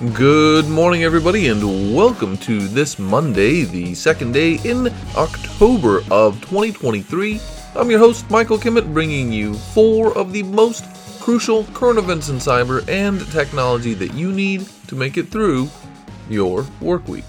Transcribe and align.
Good 0.00 0.66
morning, 0.66 1.04
everybody, 1.04 1.48
and 1.48 1.94
welcome 1.94 2.38
to 2.38 2.68
this 2.68 2.98
Monday, 2.98 3.64
the 3.64 3.94
second 3.94 4.32
day 4.32 4.54
in 4.64 4.86
October 5.14 5.98
of 6.10 6.40
2023. 6.40 7.38
I'm 7.76 7.90
your 7.90 7.98
host, 7.98 8.30
Michael 8.30 8.56
Kimmett, 8.56 8.94
bringing 8.94 9.30
you 9.30 9.52
four 9.52 10.16
of 10.16 10.32
the 10.32 10.42
most 10.42 10.86
crucial 11.20 11.64
current 11.74 11.98
events 11.98 12.30
in 12.30 12.36
cyber 12.36 12.82
and 12.88 13.20
technology 13.30 13.92
that 13.92 14.14
you 14.14 14.32
need 14.32 14.66
to 14.86 14.94
make 14.94 15.18
it 15.18 15.28
through 15.28 15.68
your 16.30 16.64
work 16.80 17.06
week. 17.06 17.26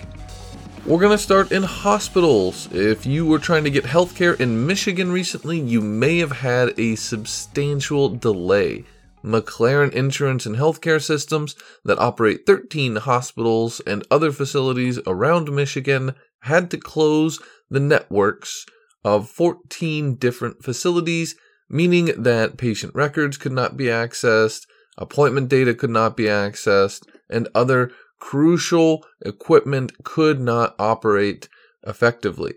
We're 0.85 1.01
going 1.01 1.11
to 1.11 1.21
start 1.21 1.51
in 1.51 1.63
hospitals. 1.63 2.69
If 2.71 3.05
you 3.05 3.25
were 3.25 3.39
trying 3.39 3.65
to 3.65 3.69
get 3.69 3.83
healthcare 3.83 4.39
in 4.39 4.65
Michigan 4.65 5.11
recently, 5.11 5.59
you 5.59 5.81
may 5.81 6.19
have 6.19 6.31
had 6.31 6.79
a 6.79 6.95
substantial 6.95 8.07
delay. 8.07 8.85
McLaren 9.23 9.91
Insurance 9.93 10.45
and 10.45 10.55
Healthcare 10.55 11.01
Systems, 11.01 11.55
that 11.83 11.99
operate 11.99 12.45
13 12.45 12.97
hospitals 12.97 13.79
and 13.81 14.05
other 14.09 14.31
facilities 14.31 14.99
around 15.05 15.51
Michigan, 15.51 16.15
had 16.41 16.71
to 16.71 16.77
close 16.77 17.39
the 17.69 17.79
networks 17.79 18.65
of 19.03 19.29
14 19.29 20.15
different 20.15 20.63
facilities, 20.63 21.35
meaning 21.69 22.05
that 22.17 22.57
patient 22.57 22.93
records 22.95 23.37
could 23.37 23.51
not 23.51 23.77
be 23.77 23.85
accessed, 23.85 24.65
appointment 24.97 25.49
data 25.49 25.73
could 25.73 25.89
not 25.89 26.17
be 26.17 26.25
accessed, 26.25 27.03
and 27.29 27.47
other 27.55 27.91
crucial 28.19 29.05
equipment 29.21 30.03
could 30.03 30.39
not 30.39 30.75
operate 30.77 31.47
effectively. 31.85 32.53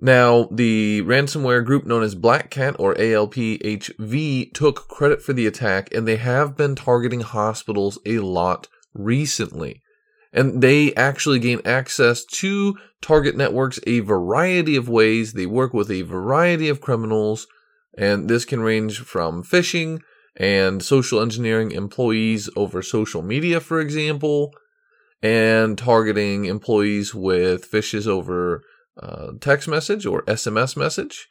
Now, 0.00 0.48
the 0.50 1.02
ransomware 1.02 1.64
group 1.64 1.84
known 1.84 2.02
as 2.02 2.14
Black 2.14 2.48
Cat 2.48 2.74
or 2.78 2.94
ALPHV 2.94 4.54
took 4.54 4.88
credit 4.88 5.22
for 5.22 5.34
the 5.34 5.46
attack 5.46 5.92
and 5.92 6.08
they 6.08 6.16
have 6.16 6.56
been 6.56 6.74
targeting 6.74 7.20
hospitals 7.20 7.98
a 8.06 8.20
lot 8.20 8.68
recently. 8.94 9.82
And 10.32 10.62
they 10.62 10.94
actually 10.94 11.38
gain 11.38 11.60
access 11.66 12.24
to 12.24 12.78
target 13.02 13.36
networks 13.36 13.78
a 13.86 14.00
variety 14.00 14.74
of 14.76 14.88
ways. 14.88 15.34
They 15.34 15.46
work 15.46 15.74
with 15.74 15.90
a 15.90 16.02
variety 16.02 16.68
of 16.68 16.80
criminals, 16.80 17.46
and 17.98 18.30
this 18.30 18.44
can 18.44 18.60
range 18.60 19.00
from 19.00 19.42
phishing 19.42 20.00
and 20.36 20.82
social 20.82 21.20
engineering 21.20 21.72
employees 21.72 22.48
over 22.56 22.80
social 22.80 23.22
media, 23.22 23.60
for 23.60 23.80
example, 23.80 24.54
and 25.20 25.76
targeting 25.76 26.44
employees 26.44 27.12
with 27.14 27.70
phishes 27.70 28.06
over 28.06 28.62
uh, 29.00 29.32
text 29.40 29.68
message 29.68 30.06
or 30.06 30.22
SMS 30.22 30.76
message. 30.76 31.26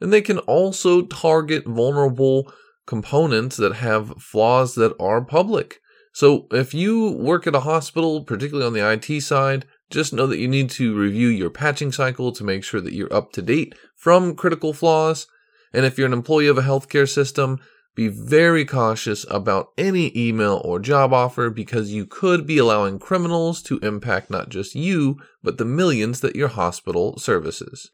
And 0.00 0.12
they 0.12 0.20
can 0.20 0.38
also 0.38 1.02
target 1.02 1.64
vulnerable 1.64 2.52
components 2.86 3.56
that 3.56 3.74
have 3.76 4.20
flaws 4.20 4.74
that 4.74 4.94
are 4.98 5.24
public. 5.24 5.78
So 6.12 6.46
if 6.50 6.74
you 6.74 7.12
work 7.12 7.46
at 7.46 7.54
a 7.54 7.60
hospital, 7.60 8.24
particularly 8.24 8.66
on 8.66 8.72
the 8.74 8.90
IT 8.90 9.22
side, 9.22 9.64
just 9.90 10.12
know 10.12 10.26
that 10.26 10.38
you 10.38 10.48
need 10.48 10.70
to 10.70 10.98
review 10.98 11.28
your 11.28 11.50
patching 11.50 11.92
cycle 11.92 12.32
to 12.32 12.44
make 12.44 12.64
sure 12.64 12.80
that 12.80 12.92
you're 12.92 13.12
up 13.12 13.32
to 13.32 13.42
date 13.42 13.74
from 13.96 14.34
critical 14.34 14.72
flaws. 14.72 15.26
And 15.72 15.86
if 15.86 15.96
you're 15.96 16.06
an 16.06 16.12
employee 16.12 16.48
of 16.48 16.58
a 16.58 16.62
healthcare 16.62 17.08
system, 17.08 17.60
be 17.94 18.08
very 18.08 18.64
cautious 18.64 19.26
about 19.30 19.68
any 19.76 20.16
email 20.16 20.62
or 20.64 20.78
job 20.78 21.12
offer 21.12 21.50
because 21.50 21.92
you 21.92 22.06
could 22.06 22.46
be 22.46 22.58
allowing 22.58 22.98
criminals 22.98 23.62
to 23.64 23.78
impact 23.80 24.30
not 24.30 24.48
just 24.48 24.74
you, 24.74 25.18
but 25.42 25.58
the 25.58 25.64
millions 25.64 26.20
that 26.20 26.36
your 26.36 26.48
hospital 26.48 27.18
services. 27.18 27.90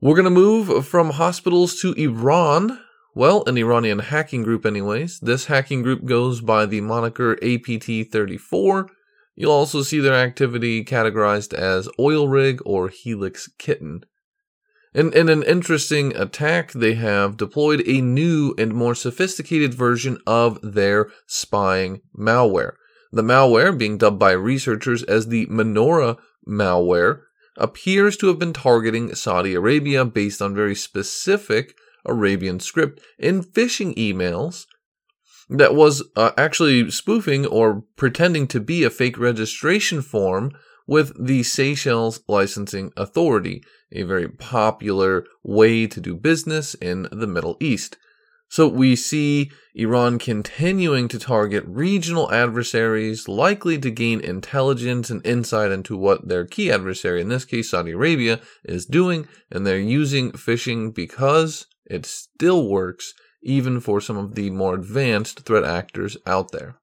We're 0.00 0.16
going 0.16 0.24
to 0.24 0.30
move 0.30 0.86
from 0.86 1.10
hospitals 1.10 1.80
to 1.80 1.92
Iran. 1.92 2.80
Well, 3.14 3.44
an 3.46 3.56
Iranian 3.56 4.00
hacking 4.00 4.42
group, 4.42 4.66
anyways. 4.66 5.20
This 5.20 5.46
hacking 5.46 5.82
group 5.82 6.04
goes 6.04 6.40
by 6.40 6.66
the 6.66 6.80
moniker 6.80 7.38
APT 7.42 8.10
34. 8.10 8.88
You'll 9.36 9.52
also 9.52 9.82
see 9.82 10.00
their 10.00 10.14
activity 10.14 10.84
categorized 10.84 11.54
as 11.54 11.88
Oil 11.98 12.28
Rig 12.28 12.60
or 12.64 12.88
Helix 12.88 13.48
Kitten. 13.58 14.04
In, 14.94 15.12
in 15.12 15.28
an 15.28 15.42
interesting 15.42 16.14
attack, 16.16 16.70
they 16.72 16.94
have 16.94 17.36
deployed 17.36 17.82
a 17.86 18.00
new 18.00 18.54
and 18.56 18.72
more 18.72 18.94
sophisticated 18.94 19.74
version 19.74 20.18
of 20.24 20.60
their 20.62 21.10
spying 21.26 22.00
malware. 22.16 22.74
The 23.10 23.22
malware, 23.22 23.76
being 23.76 23.98
dubbed 23.98 24.20
by 24.20 24.32
researchers 24.32 25.02
as 25.02 25.26
the 25.26 25.46
Menorah 25.46 26.18
malware, 26.48 27.22
appears 27.56 28.16
to 28.18 28.28
have 28.28 28.38
been 28.38 28.52
targeting 28.52 29.14
Saudi 29.14 29.54
Arabia 29.54 30.04
based 30.04 30.40
on 30.40 30.54
very 30.54 30.74
specific 30.76 31.74
Arabian 32.04 32.60
script 32.60 33.00
in 33.18 33.42
phishing 33.42 33.94
emails 33.96 34.66
that 35.48 35.74
was 35.74 36.02
uh, 36.16 36.32
actually 36.36 36.90
spoofing 36.90 37.46
or 37.46 37.84
pretending 37.96 38.46
to 38.48 38.60
be 38.60 38.84
a 38.84 38.90
fake 38.90 39.18
registration 39.18 40.02
form 40.02 40.52
with 40.86 41.12
the 41.22 41.42
Seychelles 41.42 42.20
Licensing 42.28 42.92
Authority, 42.96 43.62
a 43.92 44.02
very 44.02 44.28
popular 44.28 45.24
way 45.42 45.86
to 45.86 46.00
do 46.00 46.14
business 46.14 46.74
in 46.74 47.08
the 47.10 47.26
Middle 47.26 47.56
East. 47.60 47.96
So 48.48 48.68
we 48.68 48.94
see 48.94 49.50
Iran 49.74 50.18
continuing 50.18 51.08
to 51.08 51.18
target 51.18 51.64
regional 51.66 52.30
adversaries, 52.30 53.26
likely 53.26 53.78
to 53.78 53.90
gain 53.90 54.20
intelligence 54.20 55.10
and 55.10 55.26
insight 55.26 55.72
into 55.72 55.96
what 55.96 56.28
their 56.28 56.44
key 56.44 56.70
adversary, 56.70 57.20
in 57.20 57.28
this 57.28 57.44
case 57.44 57.70
Saudi 57.70 57.92
Arabia, 57.92 58.40
is 58.64 58.86
doing, 58.86 59.26
and 59.50 59.66
they're 59.66 59.78
using 59.78 60.30
phishing 60.32 60.94
because 60.94 61.66
it 61.86 62.06
still 62.06 62.68
works 62.68 63.14
even 63.42 63.80
for 63.80 64.00
some 64.00 64.16
of 64.16 64.34
the 64.34 64.50
more 64.50 64.74
advanced 64.74 65.40
threat 65.40 65.64
actors 65.64 66.16
out 66.26 66.52
there. 66.52 66.76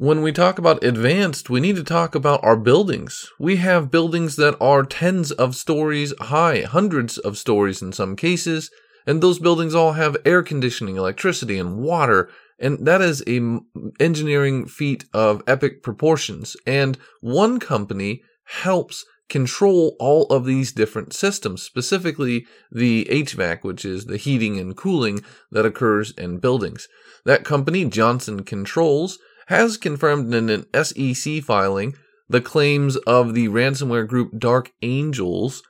When 0.00 0.22
we 0.22 0.32
talk 0.32 0.58
about 0.58 0.82
advanced, 0.82 1.50
we 1.50 1.60
need 1.60 1.76
to 1.76 1.84
talk 1.84 2.14
about 2.14 2.42
our 2.42 2.56
buildings. 2.56 3.28
We 3.38 3.56
have 3.56 3.90
buildings 3.90 4.36
that 4.36 4.56
are 4.58 4.82
tens 4.82 5.30
of 5.30 5.54
stories 5.54 6.14
high, 6.18 6.62
hundreds 6.62 7.18
of 7.18 7.36
stories 7.36 7.82
in 7.82 7.92
some 7.92 8.16
cases, 8.16 8.70
and 9.06 9.20
those 9.20 9.38
buildings 9.38 9.74
all 9.74 9.92
have 9.92 10.16
air 10.24 10.42
conditioning, 10.42 10.96
electricity, 10.96 11.58
and 11.58 11.76
water, 11.76 12.30
and 12.58 12.86
that 12.86 13.02
is 13.02 13.22
a 13.26 13.58
engineering 14.02 14.64
feat 14.64 15.04
of 15.12 15.42
epic 15.46 15.82
proportions. 15.82 16.56
And 16.66 16.96
one 17.20 17.60
company 17.60 18.22
helps 18.44 19.04
control 19.28 19.96
all 20.00 20.24
of 20.28 20.46
these 20.46 20.72
different 20.72 21.12
systems, 21.12 21.62
specifically 21.62 22.46
the 22.72 23.06
HVAC, 23.10 23.64
which 23.64 23.84
is 23.84 24.06
the 24.06 24.16
heating 24.16 24.58
and 24.58 24.74
cooling 24.74 25.22
that 25.50 25.66
occurs 25.66 26.12
in 26.12 26.38
buildings. 26.38 26.88
That 27.26 27.44
company, 27.44 27.84
Johnson 27.84 28.44
Controls, 28.44 29.18
has 29.50 29.76
confirmed 29.76 30.32
in 30.32 30.48
an 30.48 30.84
SEC 30.84 31.42
filing 31.42 31.92
the 32.28 32.40
claims 32.40 32.94
of 32.98 33.34
the 33.34 33.48
ransomware 33.48 34.06
group 34.06 34.38
Dark 34.38 34.70
Angels 34.80 35.64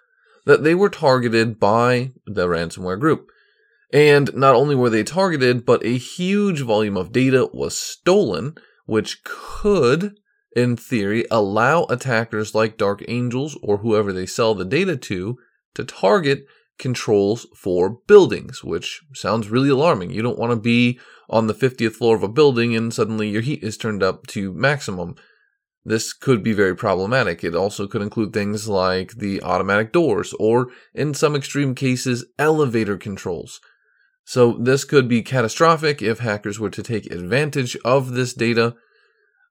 that 0.45 0.63
they 0.63 0.75
were 0.75 0.91
targeted 0.91 1.59
by 1.59 2.13
the 2.27 2.47
ransomware 2.47 3.01
group. 3.01 3.27
And 3.91 4.35
not 4.35 4.55
only 4.55 4.75
were 4.75 4.91
they 4.91 5.03
targeted, 5.03 5.65
but 5.65 5.83
a 5.83 5.97
huge 5.97 6.61
volume 6.61 6.99
of 6.99 7.11
data 7.11 7.49
was 7.55 7.75
stolen, 7.75 8.55
which 8.85 9.25
could, 9.25 10.15
in 10.55 10.77
theory, 10.77 11.25
allow 11.31 11.85
attackers 11.85 12.55
like 12.55 12.77
Dark 12.77 13.03
Angels 13.09 13.59
or 13.63 13.79
whoever 13.79 14.13
they 14.13 14.27
sell 14.27 14.55
the 14.55 14.67
data 14.67 14.95
to 14.99 15.39
to 15.73 15.85
target 15.85 16.45
controls 16.81 17.47
for 17.55 18.01
buildings, 18.09 18.65
which 18.65 19.03
sounds 19.15 19.49
really 19.49 19.69
alarming. 19.69 20.11
You 20.11 20.23
don't 20.23 20.39
want 20.39 20.51
to 20.51 20.57
be 20.57 20.99
on 21.29 21.47
the 21.47 21.55
50th 21.55 21.93
floor 21.93 22.17
of 22.17 22.25
a 22.25 22.29
building 22.29 22.75
and 22.75 22.93
suddenly 22.93 23.29
your 23.29 23.43
heat 23.43 23.63
is 23.63 23.77
turned 23.77 24.03
up 24.03 24.27
to 24.29 24.53
maximum. 24.53 25.15
This 25.85 26.13
could 26.13 26.43
be 26.43 26.53
very 26.53 26.75
problematic. 26.75 27.45
It 27.45 27.55
also 27.55 27.87
could 27.87 28.03
include 28.03 28.33
things 28.33 28.69
like 28.69 29.13
the 29.13 29.41
automatic 29.43 29.93
doors 29.93 30.35
or, 30.41 30.69
in 30.93 31.15
some 31.15 31.37
extreme 31.37 31.75
cases, 31.75 32.25
elevator 32.39 32.97
controls. 32.97 33.61
So, 34.25 34.59
this 34.61 34.85
could 34.85 35.09
be 35.09 35.23
catastrophic 35.23 36.03
if 36.03 36.19
hackers 36.19 36.61
were 36.61 36.71
to 36.71 36.83
take 36.83 37.07
advantage 37.07 37.77
of 37.85 38.13
this 38.13 38.35
data 38.35 38.75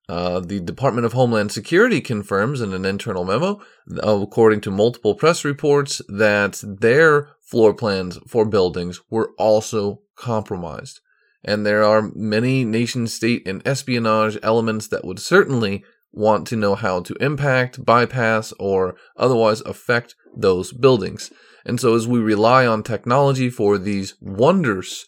uh, 0.09 0.39
the 0.39 0.59
Department 0.59 1.05
of 1.05 1.13
Homeland 1.13 1.51
Security 1.51 2.01
confirms 2.01 2.61
in 2.61 2.73
an 2.73 2.83
internal 2.83 3.23
memo, 3.23 3.61
according 4.01 4.59
to 4.61 4.71
multiple 4.71 5.13
press 5.13 5.45
reports, 5.45 6.01
that 6.09 6.59
their 6.63 7.29
floor 7.41 7.75
plans 7.75 8.17
for 8.27 8.43
buildings 8.43 8.99
were 9.11 9.33
also 9.37 10.01
compromised. 10.15 10.99
And 11.43 11.63
there 11.63 11.83
are 11.83 12.11
many 12.15 12.65
nation 12.65 13.05
state 13.05 13.47
and 13.47 13.61
espionage 13.67 14.39
elements 14.41 14.87
that 14.87 15.05
would 15.05 15.19
certainly 15.19 15.83
want 16.11 16.47
to 16.47 16.55
know 16.55 16.73
how 16.73 17.01
to 17.01 17.13
impact, 17.21 17.85
bypass, 17.85 18.51
or 18.59 18.95
otherwise 19.15 19.61
affect 19.61 20.15
those 20.35 20.73
buildings. 20.73 21.31
And 21.63 21.79
so, 21.79 21.93
as 21.93 22.07
we 22.07 22.17
rely 22.17 22.65
on 22.65 22.81
technology 22.81 23.51
for 23.51 23.77
these 23.77 24.15
wonders 24.19 25.05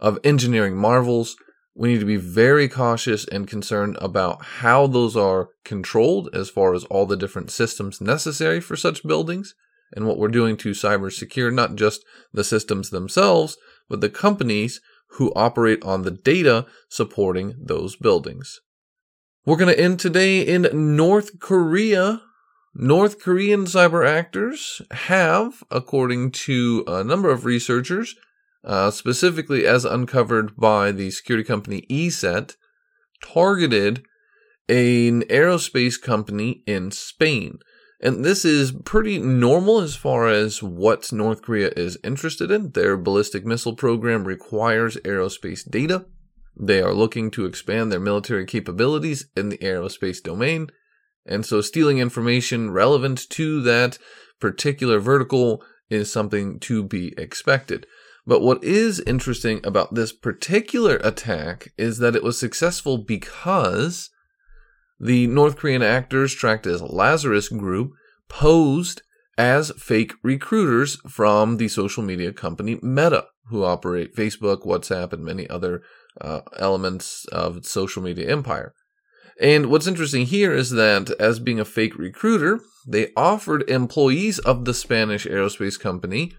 of 0.00 0.18
engineering 0.24 0.76
marvels, 0.76 1.36
we 1.74 1.92
need 1.92 2.00
to 2.00 2.06
be 2.06 2.16
very 2.16 2.68
cautious 2.68 3.26
and 3.28 3.48
concerned 3.48 3.96
about 4.00 4.44
how 4.44 4.86
those 4.86 5.16
are 5.16 5.50
controlled 5.64 6.28
as 6.34 6.50
far 6.50 6.74
as 6.74 6.84
all 6.84 7.06
the 7.06 7.16
different 7.16 7.50
systems 7.50 8.00
necessary 8.00 8.60
for 8.60 8.76
such 8.76 9.02
buildings 9.02 9.54
and 9.94 10.06
what 10.06 10.18
we're 10.18 10.28
doing 10.28 10.56
to 10.56 10.70
cyber 10.70 11.12
secure 11.12 11.50
not 11.50 11.76
just 11.76 12.04
the 12.32 12.44
systems 12.44 12.90
themselves, 12.90 13.56
but 13.88 14.00
the 14.00 14.10
companies 14.10 14.80
who 15.12 15.32
operate 15.34 15.82
on 15.82 16.02
the 16.02 16.10
data 16.10 16.66
supporting 16.88 17.54
those 17.58 17.96
buildings. 17.96 18.60
We're 19.44 19.56
going 19.56 19.74
to 19.74 19.80
end 19.80 20.00
today 20.00 20.40
in 20.40 20.96
North 20.96 21.38
Korea. 21.40 22.22
North 22.74 23.20
Korean 23.20 23.64
cyber 23.66 24.06
actors 24.06 24.80
have, 24.92 25.62
according 25.70 26.30
to 26.30 26.84
a 26.86 27.04
number 27.04 27.30
of 27.30 27.44
researchers, 27.44 28.14
uh, 28.64 28.90
specifically 28.90 29.66
as 29.66 29.84
uncovered 29.84 30.56
by 30.56 30.92
the 30.92 31.10
security 31.10 31.46
company 31.46 31.86
ESET, 31.90 32.56
targeted 33.22 34.04
an 34.68 35.22
aerospace 35.22 36.00
company 36.00 36.62
in 36.66 36.90
Spain. 36.90 37.58
And 38.00 38.24
this 38.24 38.44
is 38.44 38.72
pretty 38.72 39.18
normal 39.18 39.80
as 39.80 39.94
far 39.94 40.28
as 40.28 40.62
what 40.62 41.12
North 41.12 41.42
Korea 41.42 41.70
is 41.76 41.98
interested 42.02 42.50
in. 42.50 42.72
Their 42.72 42.96
ballistic 42.96 43.46
missile 43.46 43.76
program 43.76 44.24
requires 44.24 44.96
aerospace 44.98 45.68
data. 45.68 46.06
They 46.58 46.82
are 46.82 46.92
looking 46.92 47.30
to 47.32 47.46
expand 47.46 47.92
their 47.92 48.00
military 48.00 48.44
capabilities 48.44 49.26
in 49.36 49.50
the 49.50 49.58
aerospace 49.58 50.20
domain. 50.22 50.68
And 51.24 51.46
so 51.46 51.60
stealing 51.60 51.98
information 51.98 52.72
relevant 52.72 53.30
to 53.30 53.62
that 53.62 53.98
particular 54.40 54.98
vertical 54.98 55.62
is 55.88 56.12
something 56.12 56.58
to 56.60 56.82
be 56.82 57.14
expected. 57.16 57.86
But 58.26 58.40
what 58.40 58.62
is 58.62 59.00
interesting 59.00 59.60
about 59.64 59.94
this 59.94 60.12
particular 60.12 60.96
attack 60.98 61.72
is 61.76 61.98
that 61.98 62.14
it 62.14 62.22
was 62.22 62.38
successful 62.38 62.98
because 62.98 64.10
the 65.00 65.26
North 65.26 65.56
Korean 65.56 65.82
actors 65.82 66.32
tracked 66.32 66.66
as 66.66 66.80
Lazarus 66.80 67.48
Group 67.48 67.92
posed 68.28 69.02
as 69.36 69.72
fake 69.76 70.12
recruiters 70.22 70.98
from 71.08 71.56
the 71.56 71.66
social 71.66 72.02
media 72.02 72.32
company 72.32 72.78
Meta, 72.82 73.26
who 73.48 73.64
operate 73.64 74.14
Facebook, 74.14 74.64
WhatsApp, 74.64 75.12
and 75.12 75.24
many 75.24 75.48
other 75.48 75.82
uh, 76.20 76.42
elements 76.58 77.24
of 77.32 77.56
its 77.56 77.70
social 77.70 78.02
media 78.02 78.30
empire. 78.30 78.72
And 79.40 79.66
what's 79.66 79.86
interesting 79.88 80.26
here 80.26 80.52
is 80.52 80.70
that 80.70 81.10
as 81.18 81.40
being 81.40 81.58
a 81.58 81.64
fake 81.64 81.96
recruiter, 81.96 82.60
they 82.86 83.08
offered 83.16 83.68
employees 83.68 84.38
of 84.38 84.64
the 84.64 84.74
Spanish 84.74 85.26
aerospace 85.26 85.80
company 85.80 86.32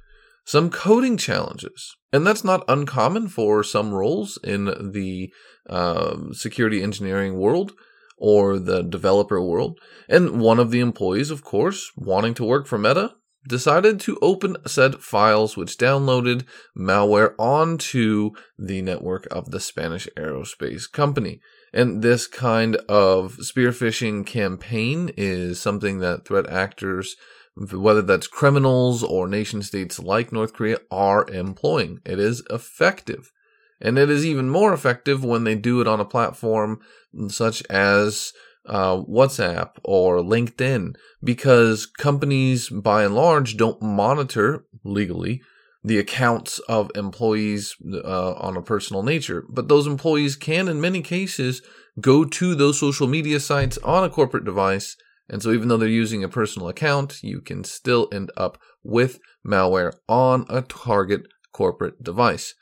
some 0.45 0.69
coding 0.69 1.17
challenges. 1.17 1.95
And 2.11 2.27
that's 2.27 2.43
not 2.43 2.65
uncommon 2.67 3.29
for 3.29 3.63
some 3.63 3.93
roles 3.93 4.37
in 4.43 4.91
the 4.91 5.31
uh, 5.69 6.17
security 6.33 6.83
engineering 6.83 7.37
world 7.37 7.73
or 8.17 8.59
the 8.59 8.83
developer 8.83 9.41
world. 9.41 9.79
And 10.07 10.39
one 10.39 10.59
of 10.59 10.71
the 10.71 10.79
employees, 10.79 11.31
of 11.31 11.43
course, 11.43 11.91
wanting 11.95 12.33
to 12.35 12.45
work 12.45 12.67
for 12.67 12.77
Meta, 12.77 13.15
decided 13.47 13.99
to 13.99 14.17
open 14.21 14.55
said 14.65 15.01
files 15.01 15.57
which 15.57 15.77
downloaded 15.77 16.45
malware 16.77 17.33
onto 17.37 18.31
the 18.57 18.81
network 18.81 19.27
of 19.31 19.51
the 19.51 19.59
Spanish 19.59 20.07
aerospace 20.17 20.89
company. 20.89 21.41
And 21.73 22.01
this 22.01 22.27
kind 22.27 22.75
of 22.87 23.37
spearphishing 23.37 24.25
campaign 24.25 25.11
is 25.17 25.59
something 25.59 25.99
that 25.99 26.25
threat 26.25 26.49
actors 26.49 27.15
whether 27.55 28.01
that's 28.01 28.27
criminals 28.27 29.03
or 29.03 29.27
nation 29.27 29.61
states 29.61 29.99
like 29.99 30.31
North 30.31 30.53
Korea, 30.53 30.79
are 30.89 31.27
employing. 31.29 31.99
It 32.05 32.19
is 32.19 32.43
effective. 32.49 33.31
And 33.79 33.99
it 33.99 34.09
is 34.09 34.25
even 34.25 34.49
more 34.49 34.73
effective 34.73 35.23
when 35.23 35.43
they 35.43 35.55
do 35.55 35.81
it 35.81 35.87
on 35.87 35.99
a 35.99 36.05
platform 36.05 36.79
such 37.27 37.63
as 37.69 38.31
uh, 38.65 38.95
WhatsApp 38.97 39.71
or 39.83 40.19
LinkedIn, 40.19 40.95
because 41.23 41.85
companies 41.85 42.69
by 42.69 43.03
and 43.03 43.13
large 43.13 43.57
don't 43.57 43.81
monitor 43.81 44.65
legally 44.83 45.41
the 45.83 45.99
accounts 45.99 46.59
of 46.59 46.89
employees 46.95 47.75
uh, 47.93 48.33
on 48.35 48.55
a 48.55 48.61
personal 48.61 49.03
nature. 49.03 49.43
But 49.49 49.67
those 49.67 49.85
employees 49.85 50.37
can, 50.37 50.69
in 50.69 50.79
many 50.79 51.01
cases, 51.01 51.61
go 51.99 52.23
to 52.23 52.55
those 52.55 52.79
social 52.79 53.07
media 53.07 53.39
sites 53.41 53.77
on 53.83 54.05
a 54.05 54.09
corporate 54.09 54.45
device 54.45 54.95
and 55.29 55.41
so 55.41 55.51
even 55.51 55.67
though 55.67 55.77
they're 55.77 55.87
using 55.87 56.23
a 56.23 56.29
personal 56.29 56.67
account, 56.67 57.23
you 57.23 57.41
can 57.41 57.63
still 57.63 58.07
end 58.11 58.31
up 58.35 58.57
with 58.83 59.19
malware 59.45 59.93
on 60.07 60.45
a 60.49 60.61
target 60.61 61.27
corporate 61.53 62.03
device. 62.03 62.53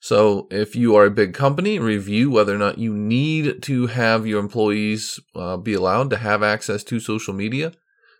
So 0.00 0.46
if 0.50 0.76
you 0.76 0.94
are 0.94 1.06
a 1.06 1.10
big 1.10 1.34
company, 1.34 1.78
review 1.78 2.30
whether 2.30 2.54
or 2.54 2.58
not 2.58 2.78
you 2.78 2.94
need 2.94 3.62
to 3.62 3.86
have 3.88 4.26
your 4.26 4.38
employees 4.38 5.18
uh, 5.34 5.56
be 5.56 5.74
allowed 5.74 6.10
to 6.10 6.18
have 6.18 6.42
access 6.42 6.84
to 6.84 7.00
social 7.00 7.34
media. 7.34 7.72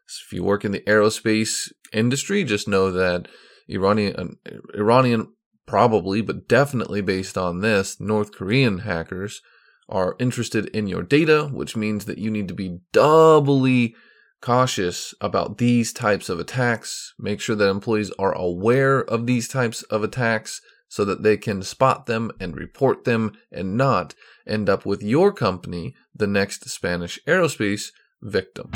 So 0.06 0.22
if 0.26 0.32
you 0.32 0.42
work 0.42 0.64
in 0.64 0.72
the 0.72 0.80
aerospace 0.80 1.70
industry, 1.92 2.42
just 2.42 2.66
know 2.66 2.90
that 2.90 3.28
Iranian, 3.68 4.38
Iranian 4.74 5.28
probably, 5.66 6.20
but 6.20 6.48
definitely 6.48 7.02
based 7.02 7.38
on 7.38 7.60
this, 7.60 8.00
North 8.00 8.32
Korean 8.32 8.78
hackers 8.78 9.40
are 9.88 10.16
interested 10.18 10.66
in 10.68 10.86
your 10.86 11.02
data, 11.02 11.48
which 11.52 11.76
means 11.76 12.04
that 12.04 12.18
you 12.18 12.30
need 12.30 12.48
to 12.48 12.54
be 12.54 12.80
doubly 12.92 13.94
cautious 14.40 15.14
about 15.20 15.58
these 15.58 15.92
types 15.92 16.28
of 16.28 16.38
attacks. 16.38 17.14
Make 17.18 17.40
sure 17.40 17.56
that 17.56 17.68
employees 17.68 18.12
are 18.18 18.32
aware 18.32 19.00
of 19.00 19.26
these 19.26 19.48
types 19.48 19.82
of 19.84 20.02
attacks 20.04 20.60
so 20.88 21.04
that 21.04 21.22
they 21.22 21.36
can 21.36 21.62
spot 21.62 22.06
them 22.06 22.30
and 22.40 22.56
report 22.56 23.04
them 23.04 23.32
and 23.52 23.76
not 23.76 24.14
end 24.46 24.70
up 24.70 24.86
with 24.86 25.02
your 25.02 25.32
company, 25.32 25.94
the 26.14 26.26
next 26.26 26.68
Spanish 26.68 27.18
aerospace 27.26 27.90
victim. 28.22 28.70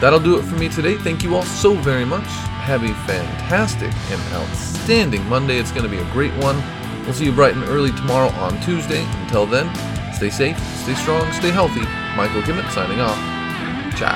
That'll 0.00 0.20
do 0.20 0.38
it 0.38 0.42
for 0.42 0.54
me 0.56 0.68
today. 0.68 0.96
Thank 0.96 1.24
you 1.24 1.34
all 1.34 1.42
so 1.42 1.74
very 1.74 2.04
much. 2.04 2.26
Have 2.62 2.84
a 2.84 2.94
fantastic 3.06 3.92
and 3.92 4.34
outstanding 4.34 5.24
Monday. 5.28 5.58
It's 5.58 5.72
going 5.72 5.84
to 5.84 5.88
be 5.88 5.98
a 5.98 6.12
great 6.12 6.32
one. 6.34 6.56
We'll 7.08 7.16
see 7.16 7.24
you 7.24 7.32
bright 7.32 7.54
and 7.54 7.64
early 7.64 7.90
tomorrow 7.92 8.28
on 8.32 8.60
Tuesday. 8.60 9.02
Until 9.22 9.46
then, 9.46 9.74
stay 10.12 10.28
safe, 10.28 10.58
stay 10.82 10.92
strong, 10.92 11.32
stay 11.32 11.50
healthy. 11.50 11.80
Michael 12.14 12.42
Kimmett 12.42 12.70
signing 12.70 13.00
off. 13.00 13.16
Ciao. 13.96 14.12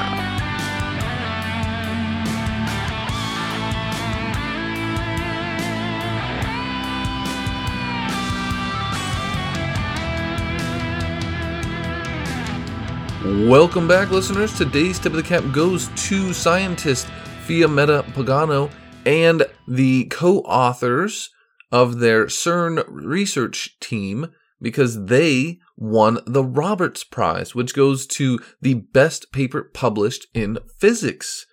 Welcome 13.48 13.88
back, 13.88 14.10
listeners. 14.10 14.54
Today's 14.58 14.98
tip 14.98 15.12
of 15.12 15.16
the 15.16 15.22
cap 15.22 15.42
goes 15.50 15.88
to 16.08 16.34
scientist 16.34 17.06
Fiammetta 17.46 18.02
Pagano 18.12 18.70
and 19.06 19.46
the 19.66 20.04
co 20.10 20.40
authors 20.40 21.30
of 21.72 21.98
their 21.98 22.26
CERN 22.26 22.84
research 22.86 23.76
team 23.80 24.30
because 24.60 25.06
they 25.06 25.58
won 25.76 26.20
the 26.26 26.44
Roberts 26.44 27.02
Prize, 27.02 27.54
which 27.54 27.74
goes 27.74 28.06
to 28.06 28.38
the 28.60 28.74
best 28.74 29.32
paper 29.32 29.64
published 29.64 30.26
in 30.34 30.58
physics. 30.78 31.46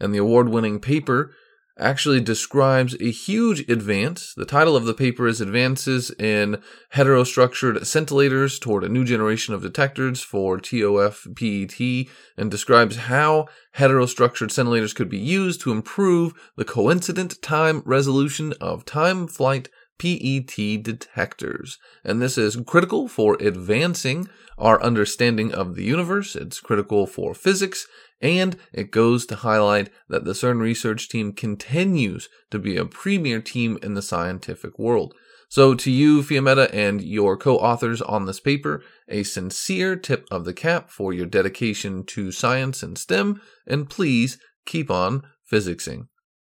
And 0.00 0.12
the 0.12 0.18
award 0.18 0.48
winning 0.48 0.80
paper 0.80 1.32
actually 1.78 2.20
describes 2.20 2.94
a 3.00 3.10
huge 3.10 3.68
advance. 3.68 4.32
The 4.34 4.46
title 4.46 4.76
of 4.76 4.84
the 4.84 4.94
paper 4.94 5.26
is 5.26 5.40
Advances 5.40 6.10
in 6.12 6.62
Heterostructured 6.94 7.80
Scintillators 7.80 8.60
Toward 8.60 8.84
a 8.84 8.88
New 8.88 9.04
Generation 9.04 9.54
of 9.54 9.62
Detectors 9.62 10.22
for 10.22 10.58
TOF 10.58 11.26
PET 11.34 12.12
and 12.36 12.50
describes 12.50 12.96
how 12.96 13.46
heterostructured 13.76 14.48
scintillators 14.48 14.94
could 14.94 15.08
be 15.08 15.18
used 15.18 15.60
to 15.62 15.72
improve 15.72 16.32
the 16.56 16.64
coincident 16.64 17.42
time 17.42 17.82
resolution 17.84 18.54
of 18.60 18.84
time 18.84 19.26
flight 19.26 19.68
PET 19.98 20.82
detectors. 20.82 21.78
And 22.04 22.20
this 22.20 22.36
is 22.36 22.56
critical 22.66 23.08
for 23.08 23.36
advancing 23.40 24.28
our 24.58 24.82
understanding 24.82 25.52
of 25.52 25.74
the 25.74 25.84
universe. 25.84 26.36
It's 26.36 26.60
critical 26.60 27.06
for 27.06 27.34
physics 27.34 27.86
and 28.20 28.56
it 28.72 28.90
goes 28.90 29.26
to 29.26 29.36
highlight 29.36 29.90
that 30.08 30.24
the 30.24 30.32
CERN 30.32 30.60
research 30.60 31.08
team 31.08 31.32
continues 31.32 32.28
to 32.50 32.58
be 32.58 32.76
a 32.76 32.84
premier 32.84 33.40
team 33.40 33.78
in 33.82 33.94
the 33.94 34.02
scientific 34.02 34.78
world. 34.78 35.14
So, 35.48 35.74
to 35.74 35.90
you, 35.90 36.22
Fiammetta, 36.22 36.68
and 36.72 37.00
your 37.00 37.36
co 37.36 37.56
authors 37.58 38.02
on 38.02 38.26
this 38.26 38.40
paper, 38.40 38.82
a 39.08 39.22
sincere 39.22 39.94
tip 39.94 40.26
of 40.30 40.44
the 40.44 40.52
cap 40.52 40.90
for 40.90 41.12
your 41.12 41.26
dedication 41.26 42.04
to 42.06 42.32
science 42.32 42.82
and 42.82 42.98
STEM, 42.98 43.40
and 43.66 43.88
please 43.88 44.38
keep 44.64 44.90
on 44.90 45.22
physicsing. 45.50 46.08